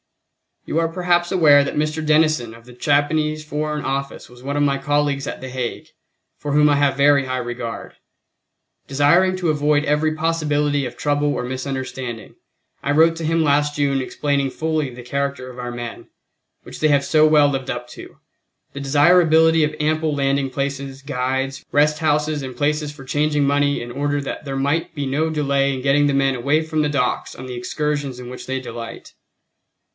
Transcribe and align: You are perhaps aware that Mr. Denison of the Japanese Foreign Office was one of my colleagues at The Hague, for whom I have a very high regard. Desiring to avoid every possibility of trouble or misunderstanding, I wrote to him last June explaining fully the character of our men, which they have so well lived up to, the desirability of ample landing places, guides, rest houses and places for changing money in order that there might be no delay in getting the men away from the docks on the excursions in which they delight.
You 0.65 0.79
are 0.79 0.87
perhaps 0.87 1.31
aware 1.31 1.63
that 1.63 1.75
Mr. 1.75 2.03
Denison 2.05 2.55
of 2.55 2.65
the 2.65 2.73
Japanese 2.73 3.43
Foreign 3.43 3.83
Office 3.83 4.29
was 4.29 4.41
one 4.41 4.57
of 4.57 4.63
my 4.63 4.77
colleagues 4.79 5.27
at 5.27 5.41
The 5.41 5.49
Hague, 5.49 5.87
for 6.37 6.51
whom 6.53 6.69
I 6.69 6.75
have 6.75 6.95
a 6.95 6.97
very 6.97 7.25
high 7.25 7.37
regard. 7.37 7.93
Desiring 8.87 9.35
to 9.37 9.49
avoid 9.49 9.85
every 9.85 10.13
possibility 10.15 10.85
of 10.85 10.97
trouble 10.97 11.33
or 11.33 11.43
misunderstanding, 11.43 12.35
I 12.81 12.91
wrote 12.91 13.15
to 13.17 13.25
him 13.25 13.43
last 13.43 13.75
June 13.75 14.01
explaining 14.01 14.49
fully 14.49 14.91
the 14.91 15.03
character 15.03 15.49
of 15.51 15.59
our 15.59 15.71
men, 15.71 16.07
which 16.63 16.79
they 16.79 16.87
have 16.87 17.05
so 17.05 17.27
well 17.27 17.49
lived 17.49 17.69
up 17.69 17.87
to, 17.89 18.17
the 18.73 18.81
desirability 18.81 19.63
of 19.63 19.75
ample 19.79 20.15
landing 20.15 20.49
places, 20.49 21.01
guides, 21.03 21.63
rest 21.71 21.99
houses 21.99 22.41
and 22.43 22.57
places 22.57 22.91
for 22.91 23.03
changing 23.03 23.43
money 23.43 23.81
in 23.81 23.91
order 23.91 24.21
that 24.21 24.45
there 24.45 24.55
might 24.57 24.95
be 24.95 25.05
no 25.07 25.29
delay 25.29 25.73
in 25.73 25.81
getting 25.81 26.07
the 26.07 26.13
men 26.13 26.35
away 26.35 26.63
from 26.63 26.81
the 26.81 26.89
docks 26.89 27.35
on 27.35 27.45
the 27.45 27.55
excursions 27.55 28.19
in 28.19 28.29
which 28.29 28.45
they 28.47 28.59
delight. 28.59 29.13